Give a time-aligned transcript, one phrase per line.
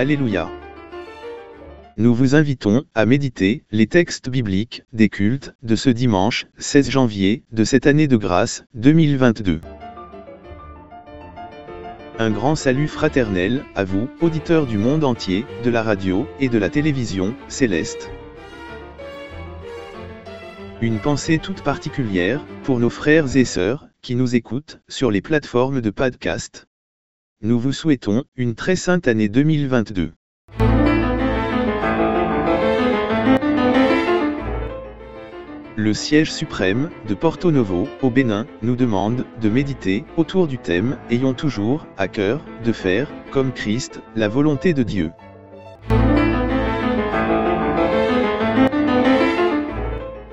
[0.00, 0.48] Alléluia.
[1.98, 7.44] Nous vous invitons à méditer les textes bibliques des cultes de ce dimanche 16 janvier
[7.52, 9.60] de cette année de grâce 2022.
[12.18, 16.56] Un grand salut fraternel à vous, auditeurs du monde entier, de la radio et de
[16.56, 18.10] la télévision céleste.
[20.80, 25.82] Une pensée toute particulière pour nos frères et sœurs qui nous écoutent sur les plateformes
[25.82, 26.69] de podcast.
[27.42, 30.12] Nous vous souhaitons une très sainte année 2022.
[35.74, 40.98] Le siège suprême de Porto Novo, au Bénin, nous demande de méditer autour du thème
[41.08, 45.10] Ayons toujours à cœur de faire, comme Christ, la volonté de Dieu.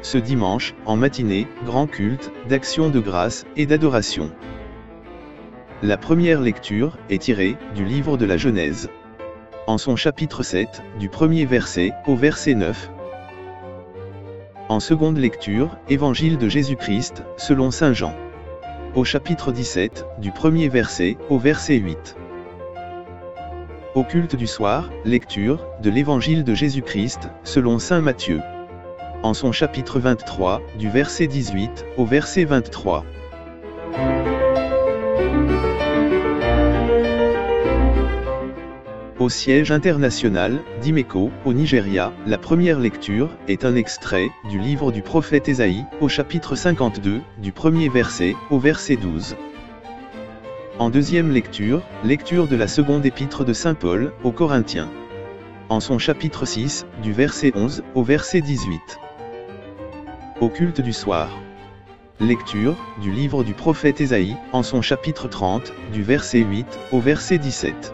[0.01, 4.29] Ce dimanche, en matinée, grand culte d'action de grâce et d'adoration.
[5.83, 8.89] La première lecture est tirée du livre de la Genèse.
[9.67, 12.89] En son chapitre 7, du premier verset au verset 9.
[14.69, 18.15] En seconde lecture, Évangile de Jésus-Christ, selon Saint Jean.
[18.95, 22.15] Au chapitre 17, du premier verset au verset 8.
[23.93, 28.41] Au culte du soir, lecture de l'Évangile de Jésus-Christ, selon Saint Matthieu.
[29.21, 33.05] En son chapitre 23, du verset 18 au verset 23.
[39.27, 45.01] Au siège international d'Imeko, au Nigeria, la première lecture est un extrait du livre du
[45.01, 49.35] prophète Ésaïe, au chapitre 52, du premier verset au verset 12.
[50.79, 54.89] En deuxième lecture, lecture de la seconde épître de Saint Paul aux Corinthiens.
[55.67, 58.79] En son chapitre 6, du verset 11 au verset 18.
[60.39, 61.37] Au culte du soir.
[62.21, 67.39] Lecture du livre du prophète Ésaïe, en son chapitre 30, du verset 8 au verset
[67.39, 67.93] 17.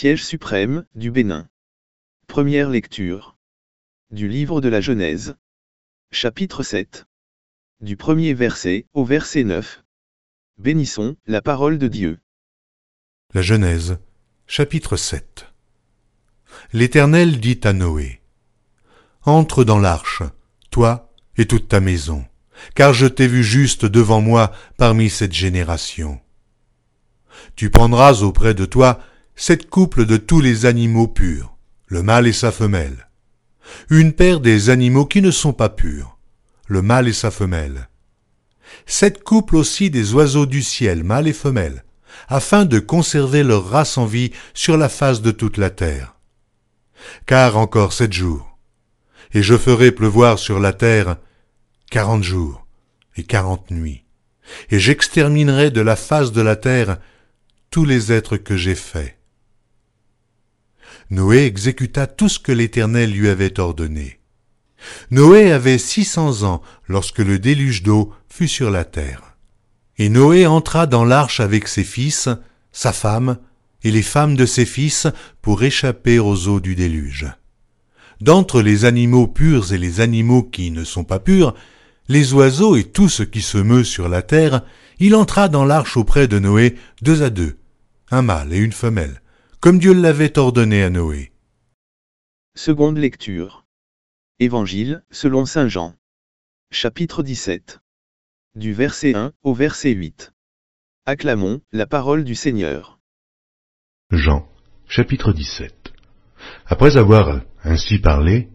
[0.00, 1.48] Siège suprême du Bénin.
[2.28, 3.36] Première lecture.
[4.12, 5.34] Du livre de la Genèse.
[6.12, 7.06] Chapitre 7.
[7.80, 9.82] Du premier verset au verset 9.
[10.56, 12.20] Bénissons la parole de Dieu.
[13.34, 13.98] La Genèse,
[14.46, 15.48] chapitre 7.
[16.72, 18.20] L'Éternel dit à Noé,
[19.22, 20.22] Entre dans l'arche,
[20.70, 22.24] toi et toute ta maison,
[22.76, 26.20] car je t'ai vu juste devant moi parmi cette génération.
[27.56, 29.00] Tu prendras auprès de toi
[29.40, 31.56] sept couples de tous les animaux purs,
[31.86, 33.08] le mâle et sa femelle,
[33.88, 36.18] une paire des animaux qui ne sont pas purs,
[36.66, 37.88] le mâle et sa femelle,
[38.84, 41.84] sept couples aussi des oiseaux du ciel, mâle et femelle,
[42.26, 46.16] afin de conserver leur race en vie sur la face de toute la terre.
[47.24, 48.58] Car encore sept jours,
[49.32, 51.16] et je ferai pleuvoir sur la terre
[51.92, 52.66] quarante jours
[53.16, 54.04] et quarante nuits,
[54.70, 56.98] et j'exterminerai de la face de la terre
[57.70, 59.17] tous les êtres que j'ai faits.
[61.10, 64.18] Noé exécuta tout ce que l'Éternel lui avait ordonné.
[65.10, 69.36] Noé avait six cents ans lorsque le déluge d'eau fut sur la terre.
[69.96, 72.28] Et Noé entra dans l'arche avec ses fils,
[72.72, 73.38] sa femme,
[73.82, 75.06] et les femmes de ses fils
[75.40, 77.26] pour échapper aux eaux du déluge.
[78.20, 81.54] D'entre les animaux purs et les animaux qui ne sont pas purs,
[82.08, 84.62] les oiseaux et tout ce qui se meut sur la terre,
[84.98, 87.58] il entra dans l'arche auprès de Noé deux à deux,
[88.10, 89.22] un mâle et une femelle,
[89.60, 91.32] comme Dieu l'avait ordonné à Noé.
[92.54, 93.64] Seconde lecture.
[94.38, 95.94] Évangile, selon Saint Jean.
[96.70, 97.80] Chapitre 17.
[98.54, 100.32] Du verset 1 au verset 8.
[101.06, 103.00] Acclamons la parole du Seigneur.
[104.12, 104.48] Jean,
[104.88, 105.92] chapitre 17.
[106.66, 108.48] Après avoir ainsi parlé,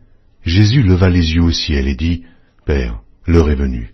[0.43, 2.23] Jésus leva les yeux au ciel et dit,
[2.65, 3.93] Père, l'heure est venue.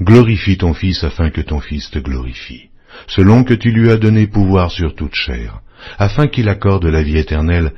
[0.00, 2.70] Glorifie ton Fils afin que ton Fils te glorifie,
[3.06, 5.60] selon que tu lui as donné pouvoir sur toute chair,
[5.98, 7.72] afin qu'il accorde la vie éternelle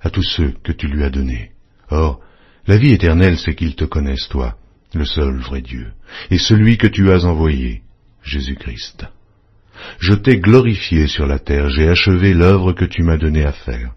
[0.00, 1.50] à tous ceux que tu lui as donnés.
[1.90, 2.20] Or,
[2.66, 4.56] la vie éternelle, c'est qu'ils te connaissent, toi,
[4.94, 5.92] le seul vrai Dieu,
[6.30, 7.82] et celui que tu as envoyé,
[8.22, 9.06] Jésus-Christ.
[9.98, 13.94] Je t'ai glorifié sur la terre, j'ai achevé l'œuvre que tu m'as donnée à faire.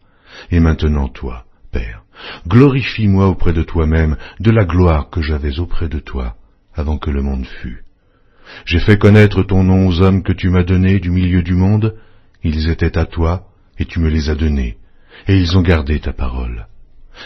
[0.51, 2.03] Et maintenant, toi, Père,
[2.47, 6.35] glorifie-moi auprès de toi-même de la gloire que j'avais auprès de toi
[6.73, 7.83] avant que le monde fût.
[8.65, 11.95] J'ai fait connaître ton nom aux hommes que tu m'as donnés du milieu du monde,
[12.43, 14.77] ils étaient à toi, et tu me les as donnés,
[15.27, 16.67] et ils ont gardé ta parole.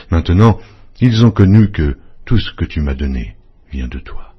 [0.10, 0.60] Maintenant,
[1.00, 3.36] ils ont connu que tout ce que tu m'as donné
[3.72, 4.36] vient de toi.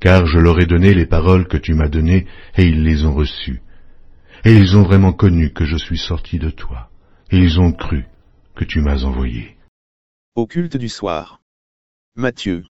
[0.00, 2.26] Car je leur ai donné les paroles que tu m'as données,
[2.56, 3.62] et ils les ont reçues.
[4.44, 6.90] Et ils ont vraiment connu que je suis sorti de toi,
[7.30, 8.06] et ils ont cru
[8.54, 9.56] que tu m'as envoyé.
[10.34, 11.40] Au culte du soir.
[12.16, 12.64] Matthieu.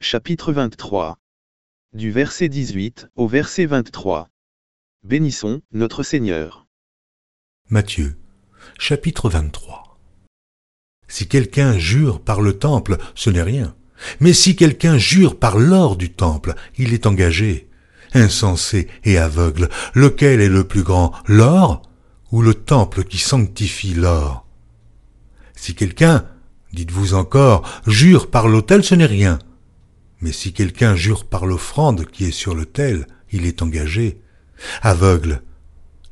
[0.00, 1.21] Chapitre 23.
[1.94, 4.30] Du verset 18 au verset 23.
[5.04, 6.66] Bénissons notre Seigneur.
[7.68, 8.16] Matthieu,
[8.78, 10.00] chapitre 23.
[11.06, 13.76] Si quelqu'un jure par le temple, ce n'est rien.
[14.20, 17.68] Mais si quelqu'un jure par l'or du temple, il est engagé.
[18.14, 21.82] Insensé et aveugle, lequel est le plus grand, l'or
[22.30, 24.46] ou le temple qui sanctifie l'or?
[25.54, 26.26] Si quelqu'un,
[26.72, 29.38] dites-vous encore, jure par l'autel, ce n'est rien.
[30.22, 34.20] Mais si quelqu'un jure par l'offrande qui est sur l'autel, il est engagé.
[34.80, 35.42] Aveugle,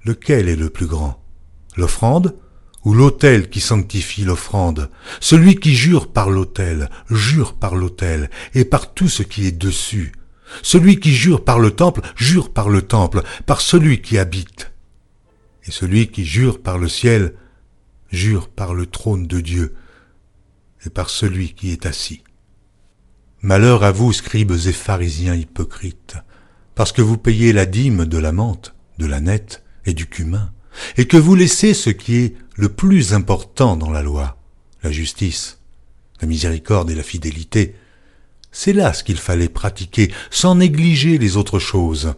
[0.05, 1.25] lequel est le plus grand?
[1.77, 2.37] L'offrande
[2.85, 4.91] ou l'autel qui sanctifie l'offrande?
[5.21, 10.13] Celui qui jure par l'autel, jure par l'autel et par tout ce qui est dessus.
[10.63, 14.73] Celui qui jure par le temple, jure par le temple, par celui qui habite.
[15.67, 17.35] Et celui qui jure par le ciel,
[18.11, 19.77] jure par le trône de Dieu
[20.85, 22.25] et par celui qui est assis.
[23.43, 26.17] Malheur à vous, scribes et pharisiens hypocrites,
[26.75, 30.53] parce que vous payez la dîme de la menthe, de la nette et du cumin,
[30.99, 34.37] et que vous laissez ce qui est le plus important dans la loi,
[34.83, 35.59] la justice,
[36.21, 37.77] la miséricorde et la fidélité.
[38.53, 42.13] C'est là ce qu'il fallait pratiquer, sans négliger les autres choses.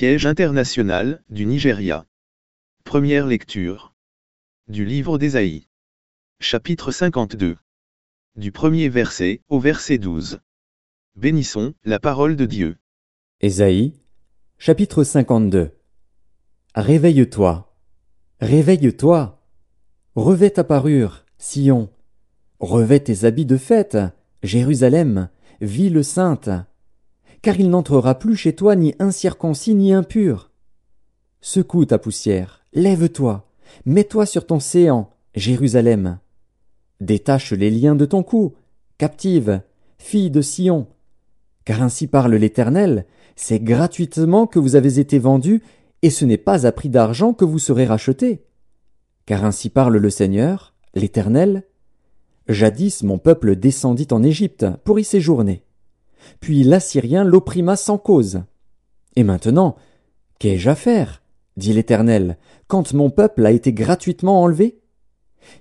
[0.00, 2.06] Siège international du Nigeria.
[2.84, 3.94] Première lecture.
[4.66, 5.68] Du livre d'Ésaïe.
[6.40, 7.58] Chapitre 52.
[8.34, 10.40] Du premier verset au verset 12.
[11.16, 12.78] Bénissons la parole de Dieu.
[13.42, 13.92] Ésaïe,
[14.56, 15.72] chapitre 52.
[16.74, 17.70] Réveille-toi,
[18.40, 19.44] réveille-toi,
[20.14, 21.90] revêt ta parure, Sion,
[22.58, 23.98] revêt tes habits de fête,
[24.42, 25.28] Jérusalem,
[25.60, 26.48] ville sainte,
[27.42, 30.50] car il n'entrera plus chez toi ni incirconcis ni impur.
[31.40, 33.48] Secoue ta poussière, lève-toi,
[33.86, 36.18] mets-toi sur ton séant, Jérusalem.
[37.00, 38.54] Détache les liens de ton cou,
[38.98, 39.62] captive,
[39.98, 40.86] fille de Sion.
[41.64, 43.06] Car ainsi parle l'Éternel,
[43.36, 45.62] c'est gratuitement que vous avez été vendus,
[46.02, 48.44] et ce n'est pas à prix d'argent que vous serez rachetés.
[49.24, 51.64] Car ainsi parle le Seigneur, l'Éternel.
[52.48, 55.62] Jadis mon peuple descendit en Égypte pour y séjourner.
[56.40, 58.42] Puis l'Assyrien l'opprima sans cause.
[59.16, 59.76] Et maintenant,
[60.38, 61.22] qu'ai-je à faire?
[61.56, 64.80] dit l'Éternel, quand mon peuple a été gratuitement enlevé?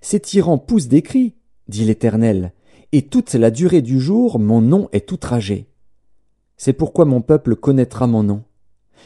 [0.02, 1.36] Ces tyrans poussent des cris,
[1.68, 2.54] dit l'Éternel,
[2.92, 5.68] et toute la durée du jour mon nom est outragé.
[6.58, 8.44] C'est pourquoi mon peuple connaîtra mon nom.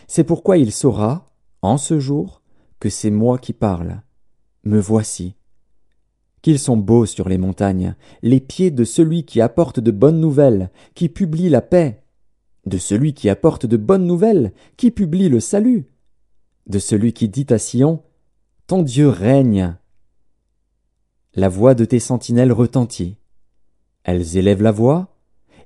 [0.07, 1.25] C'est pourquoi il saura,
[1.61, 2.41] en ce jour,
[2.79, 4.01] que c'est moi qui parle.
[4.63, 5.35] Me voici.
[6.43, 10.69] Qu'ils sont beaux sur les montagnes, les pieds de celui qui apporte de bonnes nouvelles,
[10.93, 12.03] qui publie la paix,
[12.65, 15.87] de celui qui apporte de bonnes nouvelles, qui publie le salut,
[16.67, 18.03] de celui qui dit à Sion,
[18.67, 19.77] Ton Dieu règne.
[21.33, 23.15] La voix de tes sentinelles retentit.
[24.03, 25.15] Elles élèvent la voix,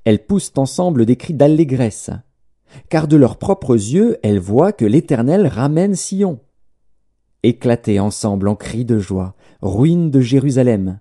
[0.05, 2.11] elles poussent ensemble des cris d'allégresse,
[2.89, 6.39] car de leurs propres yeux elles voient que l'Éternel ramène Sion.
[7.43, 10.99] Éclatez ensemble en cris de joie, ruine de Jérusalem.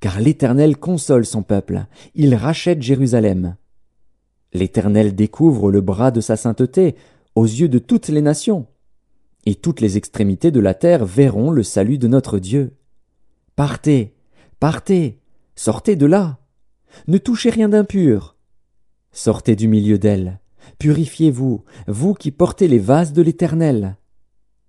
[0.00, 3.56] Car l'Éternel console son peuple, il rachète Jérusalem.
[4.52, 6.94] L'Éternel découvre le bras de sa sainteté
[7.34, 8.66] aux yeux de toutes les nations,
[9.46, 12.76] et toutes les extrémités de la terre verront le salut de notre Dieu.
[13.56, 14.14] Partez,
[14.60, 15.20] partez,
[15.56, 16.38] sortez de là,
[17.08, 18.36] ne touchez rien d'impur.
[19.12, 20.40] Sortez du milieu d'elle,
[20.78, 23.96] purifiez-vous, vous qui portez les vases de l'Éternel.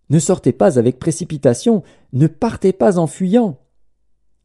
[0.10, 1.84] Ne sortez pas avec précipitation,
[2.14, 3.60] ne partez pas en fuyant.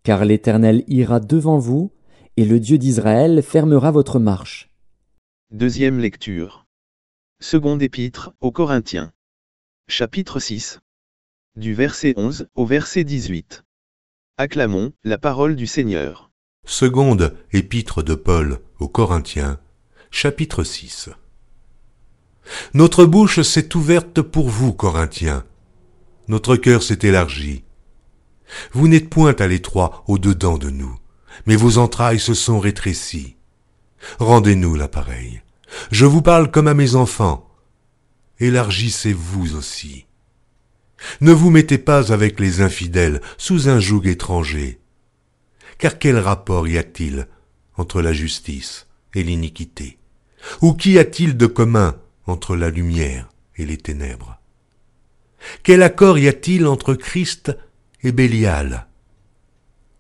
[0.02, 1.93] Car l'Éternel ira devant vous,
[2.37, 4.71] et le Dieu d'Israël fermera votre marche.
[5.50, 6.67] Deuxième lecture.
[7.40, 9.12] Seconde épître aux Corinthiens.
[9.88, 10.81] Chapitre 6.
[11.57, 13.64] Du verset 11 au verset 18.
[14.38, 16.31] Acclamons la parole du Seigneur.
[16.64, 19.59] Seconde épître de Paul aux Corinthiens,
[20.11, 21.11] chapitre 6.
[22.75, 25.45] Notre bouche s'est ouverte pour vous, Corinthiens.
[26.31, 27.65] Notre cœur s'est élargi.
[28.73, 30.97] Vous n'êtes point à l'étroit au-dedans de nous,
[31.47, 33.35] mais vos entrailles se sont rétrécies.
[34.21, 35.43] Rendez-nous l'appareil.
[35.91, 37.51] Je vous parle comme à mes enfants.
[38.39, 40.07] Élargissez-vous aussi.
[41.21, 44.79] Ne vous mettez pas avec les infidèles sous un joug étranger.
[45.79, 47.27] Car quel rapport y a-t-il
[47.77, 49.99] entre la justice et l'iniquité?
[50.63, 51.97] Ou qu'y a-t-il de commun
[52.29, 54.39] entre la lumière et les ténèbres?
[55.62, 57.56] Quel accord y a-t-il entre Christ
[58.02, 58.87] et Bélial?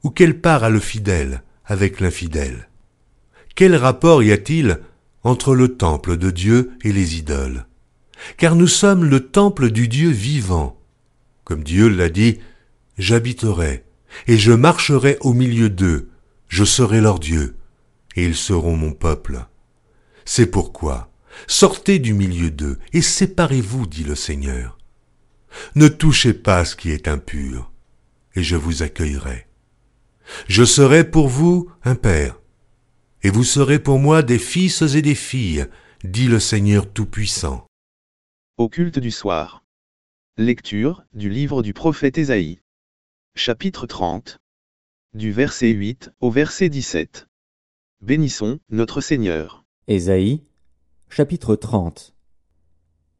[0.02, 2.68] Ou quelle part a le fidèle avec l'infidèle?
[3.54, 4.80] Quel rapport y a-t-il
[5.22, 7.66] entre le temple de Dieu et les idoles?
[8.36, 10.78] Car nous sommes le temple du Dieu vivant.
[11.44, 12.38] Comme Dieu l'a dit,
[12.98, 13.84] j'habiterai
[14.26, 16.10] et je marcherai au milieu d'eux,
[16.48, 17.56] je serai leur Dieu,
[18.16, 19.46] et ils seront mon peuple.
[20.24, 21.12] C'est pourquoi,
[21.46, 24.79] sortez du milieu d'eux et séparez-vous, dit le Seigneur.
[25.74, 27.72] Ne touchez pas ce qui est impur,
[28.34, 29.46] et je vous accueillerai.
[30.48, 32.40] Je serai pour vous un père,
[33.22, 35.66] et vous serez pour moi des fils et des filles,
[36.04, 37.66] dit le Seigneur Tout-Puissant.
[38.56, 39.64] Au culte du soir.
[40.36, 42.60] Lecture du livre du prophète Ésaïe.
[43.34, 44.38] Chapitre 30.
[45.12, 47.26] Du verset 8 au verset 17.
[48.00, 49.64] Bénissons notre Seigneur.
[49.86, 50.44] Ésaïe,
[51.08, 52.14] chapitre 30.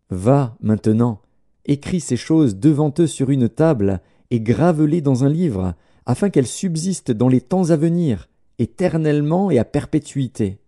[0.09, 1.21] Va, maintenant,
[1.65, 4.01] écris ces choses devant eux sur une table,
[4.31, 5.75] et grave-les dans un livre,
[6.07, 10.59] afin qu'elles subsistent dans les temps à venir, éternellement et à perpétuité.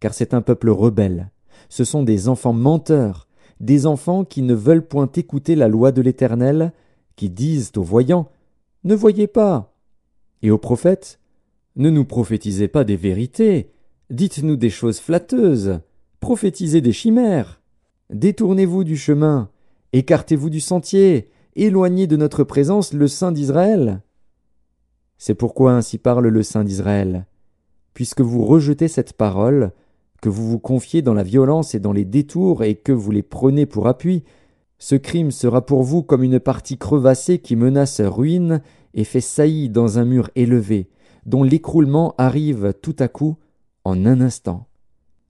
[0.00, 1.30] Car c'est un peuple rebelle,
[1.68, 3.28] ce sont des enfants menteurs,
[3.60, 6.72] des enfants qui ne veulent point écouter la loi de l'Éternel,
[7.16, 8.28] qui disent aux voyants,
[8.82, 9.74] Ne voyez pas,
[10.42, 11.20] et aux prophètes,
[11.76, 13.70] Ne nous prophétisez pas des vérités,
[14.10, 15.80] dites-nous des choses flatteuses,
[16.20, 17.60] prophétisez des chimères.
[18.10, 19.50] Détournez-vous du chemin,
[19.98, 24.02] écartez-vous du sentier, éloignez de notre présence le Saint d'Israël.
[25.18, 27.26] C'est pourquoi ainsi parle le Saint d'Israël.
[27.94, 29.70] Puisque vous rejetez cette parole,
[30.20, 33.22] que vous vous confiez dans la violence et dans les détours et que vous les
[33.22, 34.24] prenez pour appui,
[34.80, 38.62] ce crime sera pour vous comme une partie crevassée qui menace ruine
[38.94, 40.88] et fait saillie dans un mur élevé,
[41.24, 43.36] dont l'écroulement arrive tout à coup
[43.84, 44.66] en un instant.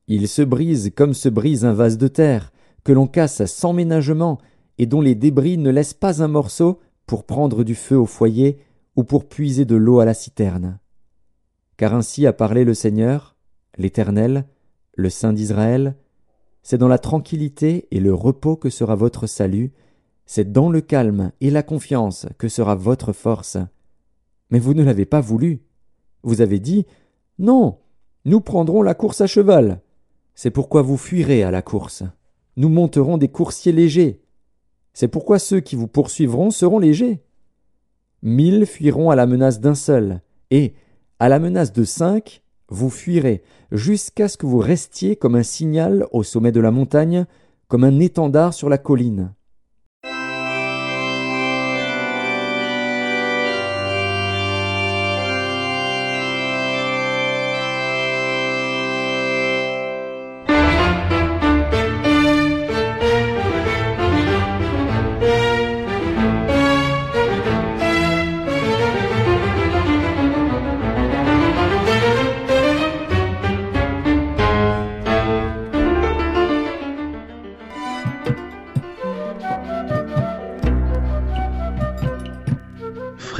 [0.09, 2.50] Il se brise comme se brise un vase de terre,
[2.83, 4.38] que l'on casse sans ménagement,
[4.78, 8.59] et dont les débris ne laissent pas un morceau pour prendre du feu au foyer
[8.97, 10.78] ou pour puiser de l'eau à la citerne.
[11.76, 13.37] Car ainsi a parlé le Seigneur,
[13.76, 14.47] l'Éternel,
[14.95, 15.97] le Saint d'Israël,
[16.62, 19.73] c'est dans la tranquillité et le repos que sera votre salut,
[20.26, 23.59] c'est dans le calme et la confiance que sera votre force.
[24.50, 25.62] Mais vous ne l'avez pas voulu.
[26.23, 26.87] Vous avez dit
[27.38, 27.78] Non,
[28.25, 29.83] nous prendrons la course à cheval.
[30.35, 32.02] C'est pourquoi vous fuirez à la course.
[32.57, 34.23] Nous monterons des coursiers légers.
[34.94, 37.20] C'est pourquoi ceux qui vous poursuivront seront légers.
[38.22, 40.74] Mille fuiront à la menace d'un seul, et,
[41.18, 46.06] à la menace de cinq, vous fuirez, jusqu'à ce que vous restiez comme un signal
[46.12, 47.26] au sommet de la montagne,
[47.68, 49.34] comme un étendard sur la colline.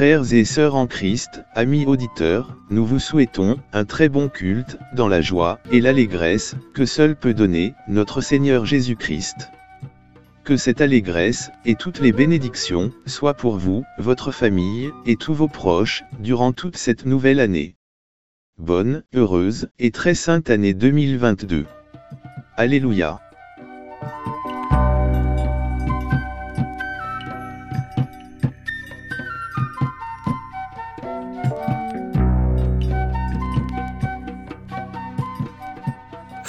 [0.05, 5.07] Frères et sœurs en Christ, amis auditeurs, nous vous souhaitons un très bon culte, dans
[5.07, 9.49] la joie et l'allégresse que seul peut donner notre Seigneur Jésus-Christ.
[10.43, 15.47] Que cette allégresse et toutes les bénédictions soient pour vous, votre famille et tous vos
[15.47, 17.75] proches durant toute cette nouvelle année.
[18.59, 21.65] Bonne, heureuse et très sainte année 2022.
[22.57, 23.21] Alléluia.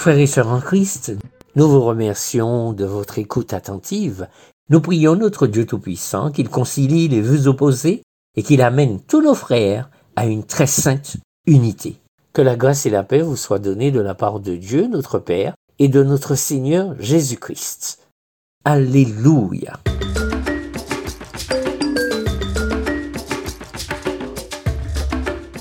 [0.07, 1.17] Frères et sœurs en Christ,
[1.57, 4.29] nous vous remercions de votre écoute attentive.
[4.69, 8.03] Nous prions notre Dieu Tout-Puissant qu'il concilie les vœux opposés
[8.37, 11.97] et qu'il amène tous nos frères à une très sainte unité.
[12.31, 15.19] Que la grâce et la paix vous soient données de la part de Dieu, notre
[15.19, 18.07] Père, et de notre Seigneur Jésus-Christ.
[18.63, 19.77] Alléluia.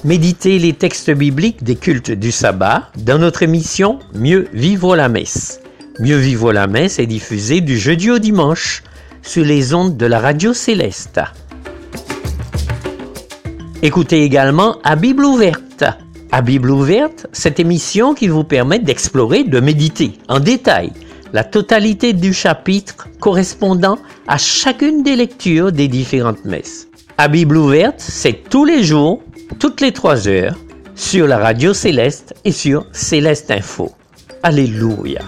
[0.06, 5.60] Méditez les textes bibliques des cultes du sabbat dans notre émission Mieux vivre la messe.
[5.98, 8.84] Mieux vivre la messe est diffusée du jeudi au dimanche
[9.22, 11.20] sur les ondes de la radio céleste.
[13.82, 15.82] Écoutez également à Bible ouverte.
[16.30, 20.92] À Bible ouverte, cette émission qui vous permet d'explorer, de méditer en détail
[21.32, 23.98] la totalité du chapitre correspondant
[24.28, 26.86] à chacune des lectures des différentes messes.
[27.18, 29.22] À Bible ouverte, c'est tous les jours
[29.58, 30.56] toutes les trois heures
[30.94, 33.92] sur la radio Céleste et sur Céleste Info.
[34.42, 35.20] Alléluia.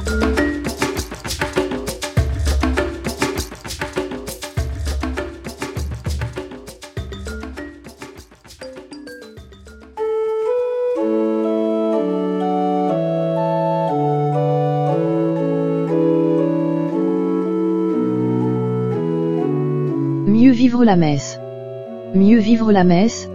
[20.26, 21.38] Mieux vivre la messe.
[22.14, 23.27] Mieux vivre la messe,